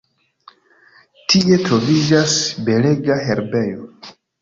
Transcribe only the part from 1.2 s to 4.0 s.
Tie troviĝas belega herbejo.